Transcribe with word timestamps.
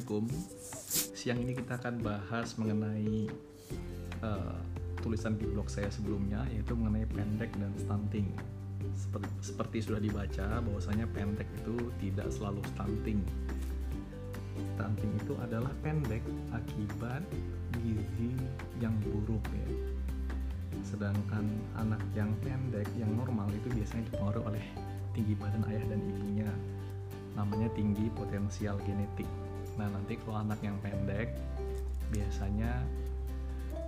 Assalamualaikum. 0.00 0.32
Siang 1.12 1.38
ini 1.44 1.52
kita 1.52 1.76
akan 1.76 2.00
bahas 2.00 2.56
mengenai 2.56 3.28
uh, 4.24 4.56
tulisan 5.04 5.36
di 5.36 5.44
blog 5.44 5.68
saya 5.68 5.92
sebelumnya, 5.92 6.40
yaitu 6.48 6.72
mengenai 6.72 7.04
pendek 7.04 7.52
dan 7.60 7.68
stunting. 7.76 8.32
Seperti, 8.96 9.28
seperti 9.44 9.76
sudah 9.84 10.00
dibaca, 10.00 10.64
bahwasanya 10.64 11.04
pendek 11.12 11.44
itu 11.52 11.92
tidak 12.00 12.32
selalu 12.32 12.64
stunting. 12.72 13.20
Stunting 14.72 15.12
itu 15.20 15.36
adalah 15.36 15.68
pendek 15.84 16.24
akibat 16.48 17.20
gizi 17.84 18.32
yang 18.80 18.96
buruk 19.04 19.44
ya. 19.52 19.68
Sedangkan 20.80 21.44
anak 21.76 22.00
yang 22.16 22.32
pendek, 22.40 22.88
yang 22.96 23.12
normal 23.20 23.52
itu 23.52 23.68
biasanya 23.68 24.08
dipengaruhi 24.08 24.48
oleh 24.48 24.64
tinggi 25.12 25.36
badan 25.36 25.60
ayah 25.68 25.84
dan 25.92 26.00
ibunya 26.00 26.48
namanya 27.36 27.68
tinggi 27.76 28.08
potensial 28.16 28.80
genetik 28.88 29.28
Nah 29.80 29.88
nanti 29.88 30.20
kalau 30.20 30.44
anak 30.44 30.60
yang 30.60 30.76
pendek 30.84 31.32
biasanya 32.12 32.84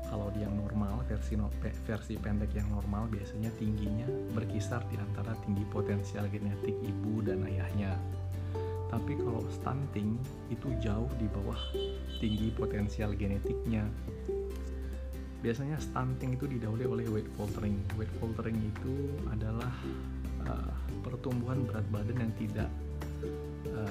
kalau 0.09 0.32
dia 0.32 0.48
yang 0.48 0.56
normal 0.56 1.05
versi 1.05 1.37
versi 1.84 2.16
pendek 2.16 2.52
yang 2.56 2.68
normal 2.73 3.09
biasanya 3.12 3.52
tingginya 3.60 4.09
berkisar 4.32 4.80
di 4.88 4.96
antara 4.96 5.37
tinggi 5.45 5.65
potensial 5.68 6.28
genetik 6.32 6.77
ibu 6.80 7.20
dan 7.20 7.45
ayahnya. 7.45 7.96
Tapi 8.92 9.16
kalau 9.20 9.41
stunting 9.48 10.20
itu 10.52 10.68
jauh 10.80 11.09
di 11.16 11.24
bawah 11.32 11.56
tinggi 12.20 12.52
potensial 12.52 13.16
genetiknya. 13.16 13.88
Biasanya 15.40 15.80
stunting 15.80 16.37
itu 16.37 16.45
didahului 16.45 16.87
oleh 16.88 17.06
weight 17.09 17.29
faltering. 17.37 17.80
Weight 17.96 18.12
faltering 18.20 18.60
itu 18.60 19.16
adalah 19.32 19.73
uh, 20.45 20.77
pertumbuhan 21.01 21.65
berat 21.65 21.88
badan 21.88 22.29
yang 22.29 22.32
tidak 22.37 22.68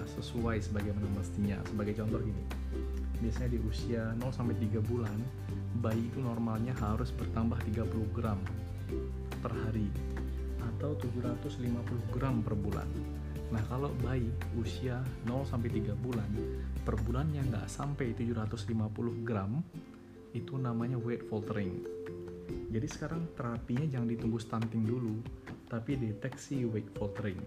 sesuai 0.05 0.61
sebagaimana 0.63 1.07
mestinya. 1.17 1.57
Sebagai 1.67 1.97
contoh 1.97 2.21
gini, 2.21 2.43
biasanya 3.21 3.53
di 3.53 3.59
usia 3.65 4.13
0 4.17 4.33
sampai 4.33 4.55
3 4.57 4.81
bulan, 4.81 5.17
bayi 5.79 6.09
itu 6.09 6.19
normalnya 6.19 6.75
harus 6.77 7.13
bertambah 7.15 7.57
30 7.69 8.15
gram 8.15 8.37
per 9.41 9.53
hari 9.65 9.87
atau 10.61 10.97
750 10.97 12.13
gram 12.13 12.41
per 12.41 12.57
bulan. 12.57 12.89
Nah 13.51 13.63
kalau 13.67 13.91
bayi 14.01 14.31
usia 14.55 15.03
0 15.27 15.43
sampai 15.43 15.69
3 15.69 15.93
bulan 15.99 16.31
per 16.81 16.97
bulannya 16.97 17.43
nggak 17.51 17.67
sampai 17.67 18.15
750 18.17 19.27
gram 19.27 19.61
itu 20.31 20.55
namanya 20.55 20.95
weight 20.95 21.27
faltering. 21.27 21.83
Jadi 22.71 22.87
sekarang 22.87 23.35
terapinya 23.35 23.83
jangan 23.83 24.07
ditunggu 24.07 24.39
stunting 24.39 24.83
dulu, 24.87 25.19
tapi 25.67 25.99
deteksi 25.99 26.63
weight 26.63 26.87
faltering. 26.95 27.39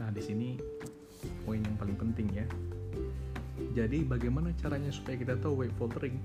Nah 0.00 0.08
di 0.08 0.22
sini 0.24 0.56
poin 1.44 1.60
yang 1.60 1.76
paling 1.78 1.96
penting 1.96 2.28
ya. 2.32 2.46
Jadi 3.74 4.02
bagaimana 4.02 4.50
caranya 4.58 4.90
supaya 4.90 5.14
kita 5.14 5.38
tahu 5.38 5.62
weight 5.62 5.74
faltering 5.78 6.18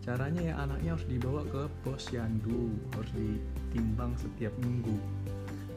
caranya 0.00 0.40
ya 0.40 0.54
anaknya 0.64 0.96
harus 0.96 1.06
dibawa 1.06 1.44
ke 1.44 1.68
posyandu 1.84 2.72
harus 2.96 3.12
ditimbang 3.12 4.16
setiap 4.16 4.54
minggu. 4.62 4.96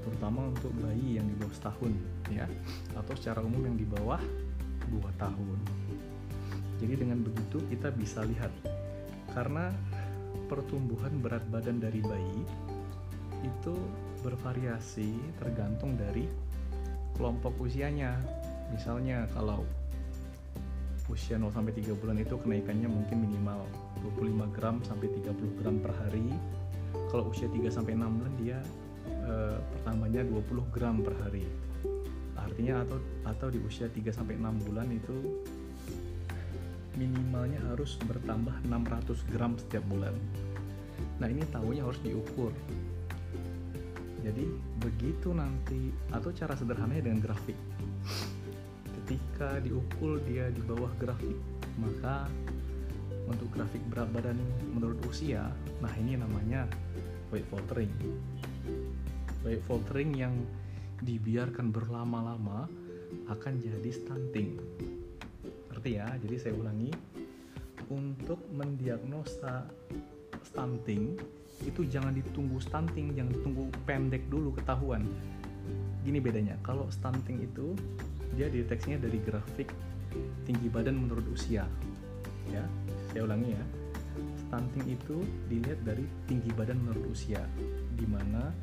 Terutama 0.03 0.51
untuk 0.51 0.71
bayi 0.83 1.19
yang 1.19 1.27
di 1.27 1.35
bawah 1.39 1.55
setahun 1.55 1.91
ya. 2.31 2.45
Atau 2.95 3.13
secara 3.19 3.39
umum 3.43 3.63
yang 3.63 3.77
di 3.79 3.87
bawah 3.87 4.19
2 4.91 4.99
tahun. 5.21 5.59
Jadi 6.83 6.93
dengan 6.99 7.23
begitu 7.23 7.63
kita 7.71 7.91
bisa 7.95 8.23
lihat. 8.27 8.51
Karena 9.31 9.71
pertumbuhan 10.51 11.23
berat 11.23 11.43
badan 11.49 11.79
dari 11.79 12.03
bayi 12.03 12.41
itu 13.43 13.75
bervariasi 14.23 15.13
tergantung 15.39 15.99
dari 15.99 16.27
kelompok 17.17 17.53
usianya. 17.61 18.17
Misalnya 18.73 19.29
kalau 19.33 19.61
usia 21.11 21.37
0 21.37 21.51
sampai 21.53 21.75
3 21.77 21.93
bulan 21.99 22.17
itu 22.17 22.35
kenaikannya 22.39 22.89
mungkin 22.89 23.17
minimal 23.27 23.67
25 24.17 24.55
gram 24.55 24.81
sampai 24.87 25.07
30 25.21 25.59
gram 25.61 25.75
per 25.83 25.93
hari. 25.99 26.31
Kalau 27.11 27.29
usia 27.29 27.45
3 27.49 27.69
sampai 27.69 27.93
6 27.93 28.17
bulan 28.17 28.33
dia 28.41 28.59
e, 29.05 29.33
pertamanya 29.61 30.21
20 30.25 30.73
gram 30.73 30.95
per 31.03 31.13
hari. 31.21 31.45
Artinya 32.33 32.81
atau 32.81 32.97
atau 33.29 33.47
di 33.53 33.59
usia 33.61 33.85
3 33.91 34.09
sampai 34.09 34.39
6 34.41 34.65
bulan 34.65 34.87
itu 34.89 35.17
minimalnya 36.97 37.57
harus 37.73 37.97
bertambah 38.05 38.53
600 38.69 39.33
gram 39.33 39.57
setiap 39.57 39.85
bulan. 39.89 40.13
Nah, 41.17 41.27
ini 41.29 41.41
tahunya 41.49 41.81
harus 41.85 42.01
diukur 42.01 42.53
jadi 44.23 44.47
begitu 44.79 45.35
nanti 45.35 45.91
atau 46.15 46.31
cara 46.31 46.55
sederhananya 46.55 47.11
dengan 47.11 47.19
grafik. 47.19 47.59
Ketika 49.03 49.59
diukur 49.59 50.23
dia 50.23 50.47
di 50.47 50.63
bawah 50.63 50.89
grafik. 50.95 51.35
Maka 51.73 52.29
untuk 53.27 53.49
grafik 53.51 53.81
berat 53.89 54.07
badan 54.13 54.37
menurut 54.71 54.99
usia 55.09 55.49
nah 55.83 55.91
ini 55.99 56.15
namanya 56.15 56.63
weight 57.33 57.43
faltering. 57.51 57.91
Weight 59.43 59.59
faltering 59.67 60.15
yang 60.15 60.33
dibiarkan 61.03 61.75
berlama-lama 61.75 62.71
akan 63.27 63.53
jadi 63.59 63.91
stunting. 63.91 64.55
Ngerti 65.67 65.99
ya? 65.99 66.07
Jadi 66.23 66.35
saya 66.39 66.53
ulangi 66.55 66.91
untuk 67.91 68.39
mendiagnosa 68.55 69.67
stunting 70.47 71.19
itu 71.63 71.87
jangan 71.87 72.11
ditunggu 72.13 72.59
stunting 72.59 73.15
jangan 73.15 73.31
ditunggu 73.33 73.63
pendek 73.87 74.27
dulu 74.27 74.53
ketahuan. 74.55 75.03
Gini 76.03 76.19
bedanya 76.19 76.59
kalau 76.61 76.87
stunting 76.91 77.43
itu 77.43 77.73
dia 78.35 78.51
deteksinya 78.51 78.99
dari 78.99 79.19
grafik 79.23 79.71
tinggi 80.43 80.67
badan 80.67 80.99
menurut 80.99 81.23
usia. 81.31 81.63
Ya 82.51 82.63
saya 83.11 83.25
ulangi 83.25 83.55
ya. 83.55 83.63
Stunting 84.45 84.85
itu 84.85 85.17
dilihat 85.49 85.81
dari 85.81 86.05
tinggi 86.29 86.51
badan 86.53 86.77
menurut 86.83 87.15
usia 87.15 87.41
di 87.97 88.05
mana 88.05 88.53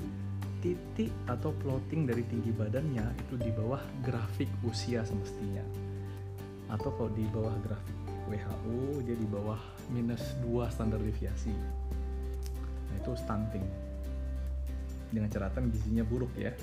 titik 0.60 1.10
atau 1.24 1.56
plotting 1.64 2.04
dari 2.04 2.22
tinggi 2.28 2.52
badannya 2.52 3.02
itu 3.26 3.34
di 3.40 3.50
bawah 3.50 3.80
grafik 4.04 4.46
usia 4.62 5.02
semestinya. 5.02 5.64
Atau 6.70 6.94
kalau 6.94 7.10
di 7.16 7.26
bawah 7.32 7.56
grafik 7.66 8.00
WHO 8.30 9.02
dia 9.02 9.16
di 9.18 9.26
bawah 9.26 9.58
minus 9.90 10.22
2 10.46 10.70
standar 10.70 11.02
deviasi 11.02 11.50
itu 12.96 13.10
stunting. 13.14 13.66
Dengan 15.10 15.28
catatan 15.30 15.70
gizinya 15.74 16.06
buruk 16.06 16.30
ya. 16.38 16.54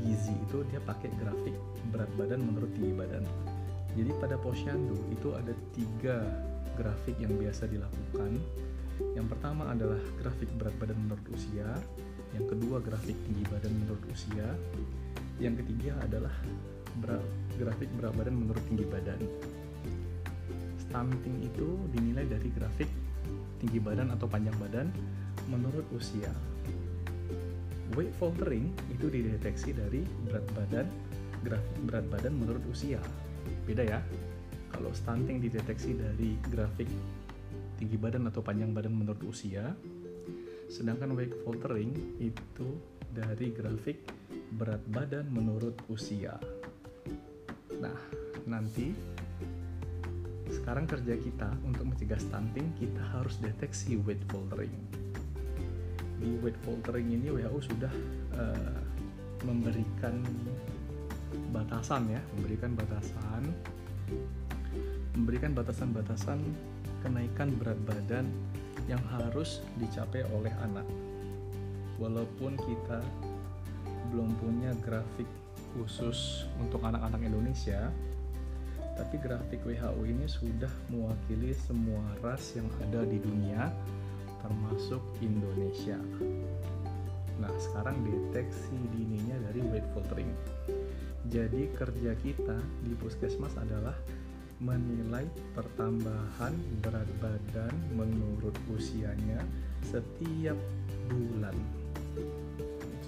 Gizi 0.00 0.32
itu 0.32 0.64
dia 0.70 0.80
pakai 0.80 1.12
grafik 1.18 1.52
berat 1.92 2.08
badan 2.16 2.40
menurut 2.40 2.70
tinggi 2.72 2.94
badan. 2.94 3.24
Jadi 3.98 4.10
pada 4.22 4.38
posyandu 4.38 4.96
itu 5.10 5.34
ada 5.34 5.50
tiga 5.74 6.22
grafik 6.78 7.18
yang 7.18 7.34
biasa 7.36 7.66
dilakukan. 7.66 8.38
Yang 9.16 9.26
pertama 9.32 9.68
adalah 9.72 9.98
grafik 10.20 10.48
berat 10.56 10.72
badan 10.78 10.96
menurut 11.04 11.26
usia. 11.34 11.68
Yang 12.30 12.54
kedua 12.54 12.78
grafik 12.78 13.18
tinggi 13.26 13.44
badan 13.50 13.72
menurut 13.74 14.04
usia. 14.08 14.48
Yang 15.42 15.64
ketiga 15.64 15.98
adalah 16.04 16.34
grafik 17.58 17.90
berat 17.98 18.14
badan 18.14 18.34
menurut 18.38 18.62
tinggi 18.70 18.86
badan. 18.86 19.20
Stunting 20.86 21.36
itu 21.44 21.68
dinilai 21.90 22.30
dari 22.30 22.48
grafik 22.54 22.90
tinggi 23.60 23.78
badan 23.78 24.10
atau 24.16 24.26
panjang 24.26 24.56
badan 24.56 24.88
menurut 25.52 25.84
usia. 25.92 26.32
Weight 27.94 28.14
faltering 28.16 28.72
itu 28.88 29.12
dideteksi 29.12 29.76
dari 29.76 30.00
berat 30.24 30.46
badan, 30.56 30.86
grafik 31.44 31.78
berat 31.84 32.06
badan 32.08 32.32
menurut 32.34 32.64
usia. 32.70 32.98
Beda 33.68 33.84
ya. 33.84 34.00
Kalau 34.70 34.94
stunting 34.94 35.42
dideteksi 35.42 35.98
dari 35.98 36.38
grafik 36.48 36.86
tinggi 37.76 37.96
badan 37.98 38.30
atau 38.30 38.38
panjang 38.40 38.70
badan 38.70 38.94
menurut 38.94 39.18
usia, 39.26 39.74
sedangkan 40.70 41.18
weight 41.18 41.34
faltering 41.42 41.90
itu 42.22 42.78
dari 43.10 43.50
grafik 43.50 44.06
berat 44.54 44.80
badan 44.86 45.26
menurut 45.34 45.74
usia. 45.90 46.38
Nah, 47.82 47.98
nanti 48.46 48.94
sekarang 50.60 50.84
kerja 50.84 51.16
kita 51.16 51.48
untuk 51.64 51.88
mencegah 51.88 52.20
stunting 52.20 52.70
kita 52.76 53.02
harus 53.16 53.40
deteksi 53.40 53.96
weight 54.04 54.20
faltering 54.28 54.72
di 56.20 56.36
weight 56.44 56.56
faltering 56.62 57.08
ini 57.08 57.32
WHO 57.32 57.58
sudah 57.64 57.92
uh, 58.36 58.80
memberikan 59.48 60.20
batasan 61.50 62.12
ya, 62.12 62.20
memberikan 62.36 62.76
batasan 62.76 63.42
memberikan 65.16 65.52
batasan-batasan 65.56 66.38
kenaikan 67.02 67.50
berat 67.58 67.76
badan 67.88 68.28
yang 68.86 69.00
harus 69.10 69.64
dicapai 69.80 70.22
oleh 70.30 70.52
anak. 70.60 70.86
Walaupun 71.98 72.56
kita 72.56 73.00
belum 74.12 74.32
punya 74.40 74.72
grafik 74.80 75.26
khusus 75.76 76.48
untuk 76.58 76.82
anak-anak 76.82 77.20
Indonesia, 77.20 77.90
tapi 79.00 79.16
grafik 79.16 79.64
WHO 79.64 80.04
ini 80.04 80.28
sudah 80.28 80.68
mewakili 80.92 81.56
semua 81.56 82.04
ras 82.20 82.52
yang 82.52 82.68
ada 82.84 83.08
di 83.08 83.16
dunia 83.16 83.72
termasuk 84.44 85.00
Indonesia. 85.24 85.96
Nah, 87.40 87.48
sekarang 87.56 87.96
deteksi 88.04 88.76
dininya 88.92 89.40
dari 89.48 89.64
weight 89.72 89.88
faltering. 89.96 90.28
Jadi 91.32 91.72
kerja 91.72 92.12
kita 92.20 92.60
di 92.84 92.92
puskesmas 93.00 93.56
adalah 93.56 93.96
menilai 94.60 95.24
pertambahan 95.56 96.52
berat 96.84 97.08
badan 97.24 97.72
menurut 97.96 98.52
usianya 98.68 99.40
setiap 99.88 100.60
bulan. 101.08 101.56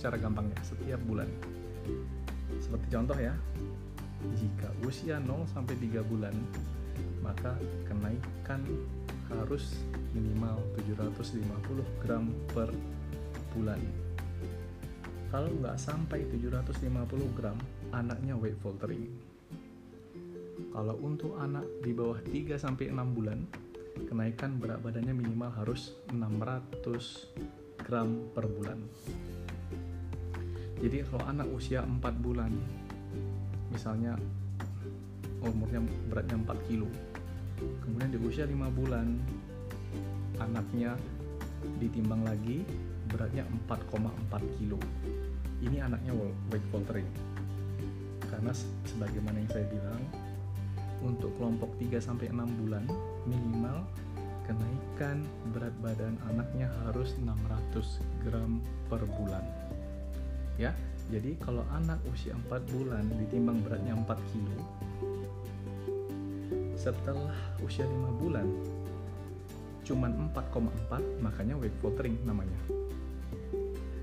Secara 0.00 0.16
gampangnya, 0.16 0.56
setiap 0.64 1.04
bulan. 1.04 1.28
Seperti 2.56 2.86
contoh 2.88 3.18
ya, 3.20 3.36
jika 4.38 4.68
usia 4.86 5.18
0 5.18 5.46
sampai 5.50 5.74
3 5.78 6.02
bulan, 6.06 6.34
maka 7.22 7.54
kenaikan 7.86 8.62
harus 9.32 9.80
minimal 10.12 10.60
750 10.76 12.02
gram 12.02 12.28
per 12.52 12.68
bulan. 13.56 13.80
Kalau 15.32 15.48
nggak 15.48 15.80
sampai 15.80 16.28
750 16.28 17.38
gram, 17.38 17.56
anaknya 17.90 18.36
weight 18.36 18.60
faltering 18.60 19.32
kalau 20.72 20.96
untuk 21.04 21.36
anak 21.36 21.68
di 21.84 21.92
bawah 21.92 22.16
3 22.24 22.56
sampai 22.56 22.88
6 22.88 23.12
bulan, 23.12 23.44
kenaikan 24.08 24.56
berat 24.56 24.80
badannya 24.80 25.12
minimal 25.12 25.52
harus 25.52 25.92
600 26.08 27.28
gram 27.84 28.08
per 28.32 28.48
bulan. 28.48 28.80
Jadi 30.80 31.04
kalau 31.04 31.28
anak 31.28 31.48
usia 31.52 31.84
4 31.84 32.00
bulan, 32.24 32.56
misalnya 33.72 34.14
umurnya 35.42 35.82
beratnya 36.06 36.38
4 36.38 36.68
kilo, 36.70 36.86
kemudian 37.82 38.12
di 38.14 38.18
usia 38.22 38.46
5 38.46 38.54
bulan 38.78 39.18
anaknya 40.38 40.94
ditimbang 41.82 42.22
lagi 42.22 42.62
beratnya 43.10 43.42
4,4 43.68 44.58
kilo. 44.60 44.78
Ini 45.62 45.82
anaknya 45.82 46.12
weight 46.50 46.66
faltering. 46.70 47.06
Karena 48.26 48.50
sebagaimana 48.88 49.38
yang 49.38 49.50
saya 49.52 49.66
bilang, 49.70 50.02
untuk 51.02 51.34
kelompok 51.38 51.74
3 51.78 51.98
sampai 51.98 52.30
6 52.30 52.38
bulan 52.62 52.86
minimal 53.26 53.82
kenaikan 54.46 55.22
berat 55.54 55.74
badan 55.82 56.18
anaknya 56.30 56.70
harus 56.86 57.14
600 57.18 58.02
gram 58.26 58.58
per 58.90 59.02
bulan. 59.06 59.44
Ya. 60.58 60.74
Jadi 61.10 61.34
kalau 61.40 61.66
anak 61.74 61.98
usia 62.12 62.36
4 62.36 62.46
bulan 62.70 63.04
ditimbang 63.18 63.58
beratnya 63.64 63.96
4 63.96 64.30
kilo 64.30 64.60
setelah 66.78 67.30
usia 67.62 67.86
5 67.86 68.18
bulan 68.18 68.42
cuman 69.86 70.34
4,4 70.34 71.22
makanya 71.22 71.54
weight 71.54 71.74
faltering 71.78 72.18
namanya 72.26 72.58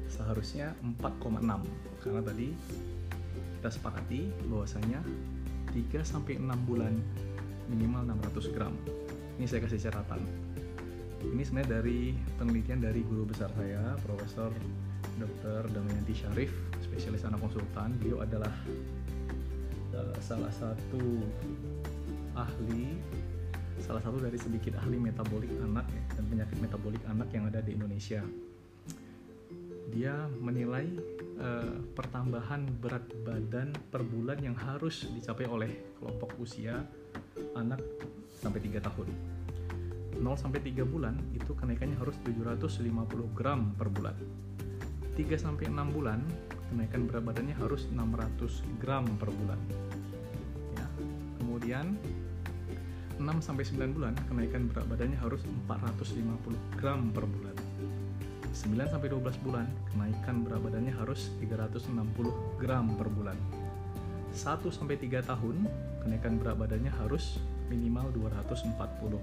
seharusnya 0.08 0.72
4,6 0.80 1.44
karena 2.00 2.22
tadi 2.24 2.56
kita 3.60 3.70
sepakati 3.76 4.32
bahwasanya 4.48 5.04
3 5.76 6.08
sampai 6.08 6.40
6 6.40 6.48
bulan 6.64 6.96
minimal 7.68 8.08
600 8.08 8.56
gram. 8.56 8.74
Ini 9.38 9.46
saya 9.46 9.62
kasih 9.68 9.84
catatan. 9.84 10.24
Ini 11.20 11.44
sebenarnya 11.44 11.84
dari 11.84 12.16
penelitian 12.40 12.80
dari 12.80 13.04
guru 13.04 13.28
besar 13.28 13.52
saya, 13.54 14.00
Profesor 14.08 14.50
Dr. 15.20 15.68
Damayanti 15.76 16.16
Syarif, 16.16 16.52
spesialis 16.90 17.24
anak 17.30 17.40
konsultan. 17.40 17.94
Beliau 18.02 18.26
adalah 18.26 18.52
uh, 19.94 20.18
salah 20.20 20.50
satu 20.50 21.22
ahli, 22.34 22.98
salah 23.80 24.02
satu 24.02 24.18
dari 24.18 24.36
sedikit 24.42 24.82
ahli 24.82 24.98
metabolik 24.98 25.54
anak 25.62 25.86
ya, 25.94 26.04
dan 26.18 26.26
penyakit 26.28 26.58
metabolik 26.58 27.04
anak 27.06 27.30
yang 27.30 27.46
ada 27.46 27.62
di 27.62 27.78
Indonesia. 27.78 28.26
Dia 29.90 30.30
menilai 30.38 30.86
uh, 31.42 31.78
pertambahan 31.98 32.66
berat 32.78 33.06
badan 33.26 33.74
per 33.90 34.06
bulan 34.06 34.38
yang 34.42 34.54
harus 34.54 35.10
dicapai 35.14 35.50
oleh 35.50 35.98
kelompok 35.98 36.38
usia 36.42 36.82
anak 37.58 37.82
sampai 38.42 38.62
3 38.62 38.86
tahun. 38.86 39.10
0 40.20 40.36
sampai 40.36 40.60
3 40.60 40.84
bulan 40.84 41.16
itu 41.32 41.56
kenaikannya 41.56 41.96
harus 41.96 42.20
750 42.28 42.84
gram 43.34 43.72
per 43.74 43.88
bulan. 43.88 44.14
3 45.16 45.26
sampai 45.36 45.72
6 45.72 45.96
bulan 45.96 46.20
kenaikan 46.70 47.10
berat 47.10 47.24
badannya 47.26 47.56
harus 47.58 47.90
600 47.90 48.64
gram 48.80 49.06
per 49.18 49.30
bulan. 49.34 49.60
Ya. 50.78 50.88
Kemudian 51.42 51.98
6 53.20 53.26
sampai 53.44 53.68
9 53.68 53.98
bulan 53.98 54.14
kenaikan 54.32 54.72
berat 54.72 54.88
badannya 54.88 55.20
harus 55.20 55.44
450 55.68 56.56
gram 56.80 57.12
per 57.12 57.28
bulan 57.28 57.58
9 58.50 58.90
sampai 58.90 59.14
12 59.14 59.46
bulan, 59.46 59.70
kenaikan 59.94 60.42
berat 60.42 60.60
badannya 60.66 60.92
harus 60.98 61.30
360 61.38 62.34
gram 62.58 62.90
per 62.98 63.08
bulan. 63.08 63.38
1 64.34 64.74
sampai 64.74 64.98
3 64.98 65.22
tahun, 65.22 65.70
kenaikan 66.02 66.42
berat 66.42 66.58
badannya 66.58 66.90
harus 66.98 67.38
minimal 67.70 68.10
240 68.12 69.22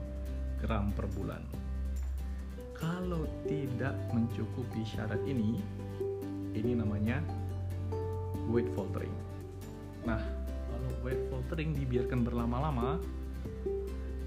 gram 0.63 0.95
per 0.95 1.11
bulan. 1.19 1.43
Kalau 2.79 3.27
tidak 3.45 3.99
mencukupi 4.15 4.87
syarat 4.87 5.19
ini, 5.27 5.59
ini 6.57 6.73
namanya 6.73 7.21
weight 8.49 8.69
faltering. 8.73 9.13
Nah, 10.09 10.21
kalau 10.73 10.91
weight 11.05 11.21
faltering 11.29 11.77
dibiarkan 11.77 12.25
berlama-lama, 12.25 12.97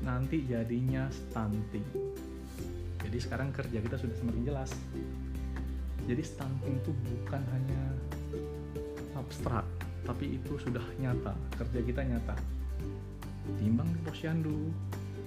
nanti 0.06 0.46
jadinya 0.46 1.10
stunting. 1.10 1.86
Jadi 3.02 3.18
sekarang 3.18 3.50
kerja 3.50 3.82
kita 3.82 3.98
sudah 3.98 4.16
semakin 4.16 4.44
jelas. 4.46 4.70
Jadi 6.06 6.22
stunting 6.22 6.78
itu 6.78 6.92
bukan 6.94 7.42
hanya 7.54 7.82
abstrak 9.18 9.68
tapi 10.08 10.42
itu 10.42 10.58
sudah 10.58 10.82
nyata 10.98 11.38
kerja 11.60 11.80
kita 11.86 12.02
nyata. 12.02 12.36
Timbang 13.62 13.90
di 13.94 14.00
posyandu 14.02 14.74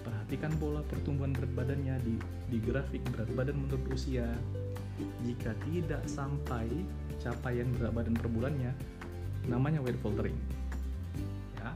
perhatikan 0.03 0.51
pola 0.59 0.83
pertumbuhan 0.87 1.31
berat 1.31 1.53
badannya 1.55 1.97
di, 2.03 2.15
di 2.51 2.59
grafik 2.59 3.03
berat 3.15 3.31
badan 3.39 3.63
menurut 3.63 3.85
usia 3.95 4.27
jika 5.25 5.57
tidak 5.69 6.03
sampai 6.07 6.69
capaian 7.23 7.71
berat 7.79 7.93
badan 7.95 8.15
per 8.19 8.29
bulannya 8.29 8.73
namanya 9.47 9.83
weight 9.83 9.99
faltering. 9.99 10.37
Ya. 11.59 11.71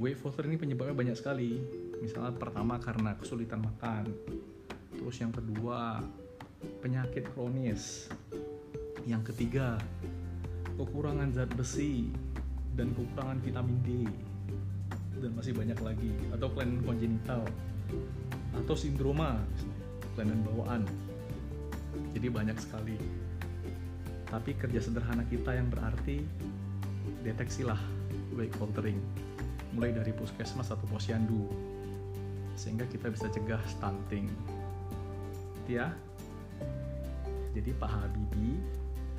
Weight 0.00 0.20
faltering 0.20 0.56
ini 0.56 0.60
penyebabnya 0.60 0.96
banyak 0.96 1.16
sekali. 1.16 1.60
Misalnya 2.00 2.32
pertama 2.36 2.80
karena 2.80 3.16
kesulitan 3.16 3.64
makan. 3.64 4.12
Terus 4.96 5.16
yang 5.20 5.32
kedua 5.32 6.00
penyakit 6.80 7.28
kronis. 7.32 8.08
Yang 9.04 9.32
ketiga 9.32 9.76
kekurangan 10.76 11.32
zat 11.32 11.52
besi 11.56 12.12
dan 12.76 12.92
kekurangan 12.92 13.40
vitamin 13.40 13.78
D. 13.84 13.88
Dan 15.16 15.32
masih 15.36 15.56
banyak 15.56 15.80
lagi. 15.80 16.12
Atau 16.32 16.52
kelainan 16.52 16.84
kongenital. 16.84 17.44
Atau 18.56 18.76
sindroma 18.76 19.40
kelainan 20.16 20.40
bawaan 20.48 20.82
jadi 22.16 22.32
banyak 22.32 22.56
sekali. 22.56 22.96
Tapi 24.32 24.56
kerja 24.56 24.80
sederhana 24.80 25.22
kita 25.28 25.52
yang 25.52 25.68
berarti 25.68 26.24
deteksilah 27.20 27.78
weight 28.32 28.56
faltering 28.56 28.96
mulai 29.76 29.92
dari 29.92 30.16
puskesmas 30.16 30.72
atau 30.72 30.88
posyandu. 30.88 31.44
Sehingga 32.56 32.88
kita 32.88 33.12
bisa 33.12 33.28
cegah 33.28 33.60
stunting. 33.68 34.32
Ya. 35.68 35.92
Jadi 37.52 37.76
Pak 37.76 37.88
Habibie 37.88 38.56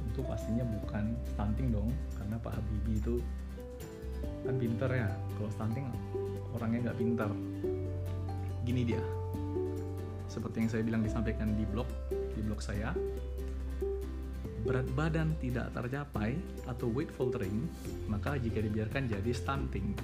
itu 0.10 0.26
pastinya 0.26 0.66
bukan 0.66 1.14
stunting 1.38 1.70
dong. 1.70 1.94
Karena 2.18 2.42
Pak 2.42 2.58
Habibie 2.58 2.98
itu 2.98 3.22
kan 4.42 4.58
pinter 4.58 4.90
ya. 4.90 5.10
Kalau 5.38 5.50
stunting 5.54 5.86
orangnya 6.58 6.90
nggak 6.90 6.98
pinter. 6.98 7.30
Gini 8.66 8.82
dia. 8.90 9.04
Seperti 10.26 10.66
yang 10.66 10.70
saya 10.74 10.82
bilang 10.82 11.06
disampaikan 11.06 11.54
di 11.54 11.64
blog 11.70 11.86
di 12.38 12.46
blog 12.46 12.62
saya 12.62 12.94
berat 14.62 14.86
badan 14.94 15.34
tidak 15.42 15.74
tercapai 15.74 16.38
atau 16.70 16.92
weight 16.94 17.10
faltering 17.10 17.66
maka 18.06 18.38
jika 18.38 18.62
dibiarkan 18.62 19.10
jadi 19.10 19.32
stunting 19.34 19.98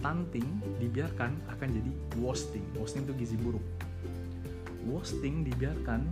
stunting 0.00 0.48
dibiarkan 0.80 1.36
akan 1.52 1.68
jadi 1.68 1.92
wasting. 2.24 2.64
Wasting 2.80 3.04
itu 3.04 3.12
gizi 3.20 3.36
buruk. 3.36 3.60
Wasting 4.88 5.44
dibiarkan 5.44 6.08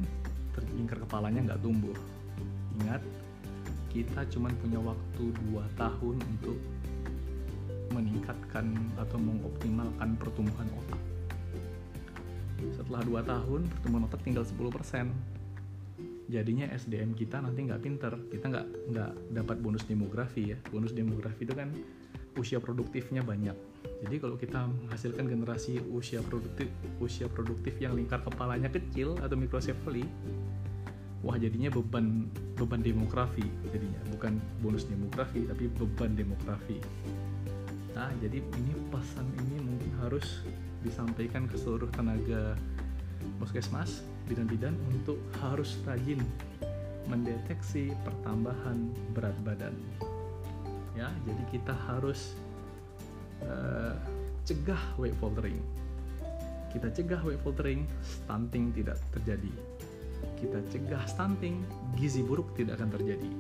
terlingkar 0.53 1.01
kepalanya 1.09 1.41
nggak 1.49 1.61
tumbuh. 1.65 1.97
Ingat, 2.85 3.01
kita 3.89 4.29
cuma 4.29 4.53
punya 4.61 4.77
waktu 4.77 5.33
2 5.57 5.81
tahun 5.81 6.17
untuk 6.21 6.61
meningkatkan 7.97 8.77
atau 9.01 9.17
mengoptimalkan 9.17 10.21
pertumbuhan 10.21 10.69
otak. 10.85 10.98
Setelah 12.89 13.21
2 13.21 13.21
tahun, 13.21 13.61
pertumbuhan 13.69 14.09
otak 14.09 14.25
tinggal 14.25 14.49
10%. 14.49 15.13
Jadinya 16.33 16.73
SDM 16.73 17.13
kita 17.13 17.37
nanti 17.37 17.69
nggak 17.69 17.85
pinter, 17.85 18.17
kita 18.33 18.49
nggak 18.49 18.67
nggak 18.97 19.13
dapat 19.37 19.57
bonus 19.61 19.85
demografi 19.85 20.57
ya. 20.57 20.59
Bonus 20.73 20.97
demografi 20.97 21.45
itu 21.45 21.53
kan 21.53 21.69
usia 22.41 22.65
produktifnya 22.65 23.21
banyak. 23.21 23.53
Jadi 24.09 24.17
kalau 24.17 24.41
kita 24.41 24.65
menghasilkan 24.65 25.29
generasi 25.29 25.85
usia 25.93 26.25
produktif 26.25 26.73
usia 26.97 27.29
produktif 27.29 27.77
yang 27.77 27.93
lingkar 27.93 28.25
kepalanya 28.25 28.73
kecil 28.73 29.21
atau 29.21 29.37
mikrosefali, 29.37 30.09
wah 31.21 31.37
jadinya 31.37 31.69
beban 31.69 32.25
beban 32.57 32.81
demografi 32.81 33.45
jadinya 33.69 34.01
bukan 34.17 34.41
bonus 34.65 34.89
demografi 34.89 35.45
tapi 35.45 35.69
beban 35.77 36.17
demografi. 36.17 36.81
Nah, 37.93 38.09
jadi 38.25 38.41
ini 38.41 38.73
pesan 38.89 39.29
ini 39.45 39.61
mungkin 39.61 39.93
harus 40.01 40.41
disampaikan 40.83 41.51
ke 41.51 41.59
seluruh 41.59 41.91
tenaga 41.95 42.55
puskesmas 43.43 44.03
bidan-bidan 44.31 44.77
untuk 44.93 45.19
harus 45.43 45.79
rajin 45.89 46.23
mendeteksi 47.09 47.91
pertambahan 48.05 48.93
berat 49.17 49.35
badan. 49.43 49.75
Ya, 50.93 51.09
jadi 51.25 51.43
kita 51.51 51.75
harus 51.89 52.37
uh, 53.43 53.97
cegah 54.45 54.81
weight 55.01 55.17
faltering. 55.19 55.57
Kita 56.69 56.93
cegah 56.93 57.25
weight 57.25 57.41
faltering, 57.41 57.89
stunting 58.05 58.77
tidak 58.77 59.01
terjadi. 59.17 59.53
Kita 60.37 60.59
cegah 60.69 61.03
stunting, 61.09 61.65
gizi 61.97 62.21
buruk 62.21 62.53
tidak 62.59 62.77
akan 62.83 62.91
terjadi. 62.93 63.31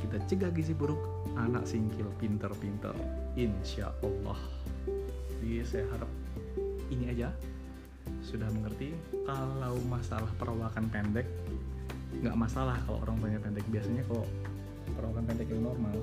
Kita 0.00 0.16
cegah 0.26 0.50
gizi 0.52 0.74
buruk, 0.74 1.00
anak 1.38 1.64
singkil 1.64 2.10
pinter-pinter, 2.18 2.92
insya 3.38 3.94
Allah. 4.02 4.40
Jadi 5.40 5.64
saya 5.64 5.86
harap 5.94 6.10
ini 7.00 7.06
aja. 7.16 7.28
Sudah 8.20 8.46
mengerti 8.52 8.92
kalau 9.24 9.80
masalah 9.88 10.28
perawakan 10.36 10.92
pendek 10.92 11.24
nggak 12.20 12.36
masalah 12.36 12.76
kalau 12.84 13.00
orang 13.00 13.16
tuanya 13.24 13.40
pendek. 13.40 13.64
Biasanya 13.72 14.04
kalau 14.04 14.28
perawakan 14.92 15.24
pendek 15.24 15.48
yang 15.48 15.62
normal 15.64 15.96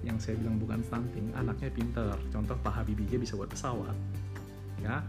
yang 0.00 0.16
saya 0.16 0.34
bilang 0.40 0.58
bukan 0.58 0.82
stunting 0.82 1.30
anaknya 1.38 1.70
pinter. 1.70 2.18
Contoh 2.34 2.58
Pak 2.58 2.82
Habibie 2.82 3.06
bisa 3.14 3.38
buat 3.38 3.52
pesawat 3.52 3.94
ya. 4.82 5.06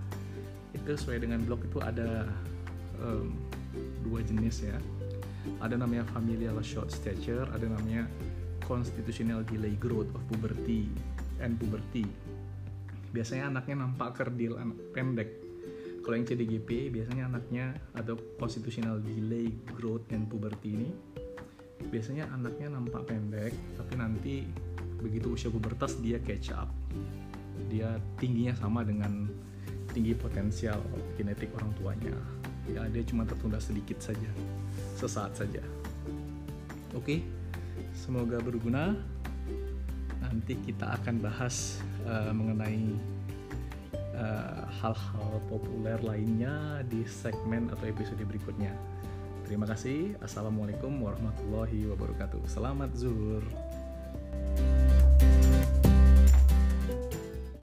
Itu 0.78 0.94
sesuai 0.94 1.26
dengan 1.26 1.42
blog 1.42 1.66
itu 1.66 1.82
ada 1.82 2.30
um, 3.02 3.34
dua 4.06 4.22
jenis 4.22 4.70
ya. 4.70 4.78
Ada 5.58 5.74
namanya 5.74 6.06
familial 6.14 6.62
short 6.62 6.94
stature 6.94 7.50
ada 7.50 7.66
namanya 7.66 8.06
constitutional 8.70 9.42
delay 9.50 9.74
growth 9.82 10.14
of 10.14 10.22
puberty 10.30 10.86
and 11.42 11.58
puberty 11.58 12.06
biasanya 13.12 13.52
anaknya 13.52 13.76
nampak 13.84 14.10
kerdil 14.18 14.56
anak 14.58 14.80
pendek. 14.96 15.30
Kalau 16.02 16.16
yang 16.18 16.26
CDGP 16.26 16.90
biasanya 16.90 17.30
anaknya 17.30 17.78
atau 17.94 18.18
constitutional 18.42 18.98
delay 18.98 19.54
growth 19.78 20.10
and 20.10 20.26
puberty 20.26 20.74
ini 20.74 20.90
biasanya 21.94 22.30
anaknya 22.34 22.74
nampak 22.74 23.06
pendek 23.06 23.54
tapi 23.78 23.94
nanti 23.98 24.46
begitu 24.98 25.34
usia 25.38 25.54
pubertas 25.54 26.02
dia 26.02 26.18
catch 26.24 26.56
up. 26.58 26.72
Dia 27.70 28.02
tingginya 28.18 28.58
sama 28.58 28.82
dengan 28.82 29.30
tinggi 29.94 30.16
potensial 30.18 30.82
genetik 31.20 31.54
orang 31.60 31.72
tuanya. 31.78 32.16
Ya 32.66 32.88
dia 32.90 33.04
cuma 33.06 33.28
tertunda 33.28 33.62
sedikit 33.62 34.02
saja 34.02 34.30
sesaat 34.98 35.38
saja. 35.38 35.62
Oke 36.98 37.22
semoga 37.94 38.40
berguna 38.40 38.98
nanti 40.32 40.56
kita 40.64 40.96
akan 40.96 41.20
bahas 41.20 41.84
uh, 42.08 42.32
mengenai 42.32 42.96
Eh, 44.22 44.64
hal-hal 44.84 45.34
uh, 45.34 45.44
populer 45.50 45.98
lainnya 46.06 46.86
di 46.86 47.02
segmen 47.10 47.72
atau 47.74 47.90
episode 47.90 48.22
berikutnya. 48.22 48.70
Terima 49.50 49.66
kasih. 49.66 50.14
Assalamualaikum 50.22 50.94
warahmatullahi 51.02 51.90
wabarakatuh. 51.90 52.46
Selamat 52.46 52.94
zuhur. 52.94 53.42